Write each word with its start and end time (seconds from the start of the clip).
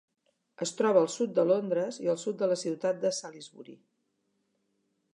Es 0.65 0.71
troba 0.79 1.03
al 1.07 1.11
sud 1.15 1.35
de 1.41 1.45
Londres 1.51 2.01
i 2.05 2.11
al 2.15 2.19
sud 2.23 2.41
de 2.41 2.51
la 2.53 2.59
ciutat 2.65 3.01
de 3.07 3.15
Salisbury. 3.21 3.81